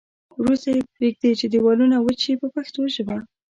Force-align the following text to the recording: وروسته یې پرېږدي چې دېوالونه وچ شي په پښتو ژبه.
وروسته 0.41 0.67
یې 0.75 0.81
پرېږدي 0.95 1.31
چې 1.39 1.45
دېوالونه 1.53 1.95
وچ 1.99 2.19
شي 2.25 2.33
په 2.41 2.47
پښتو 2.55 2.81
ژبه. 2.95 3.17